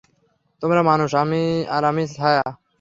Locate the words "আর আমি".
1.69-2.03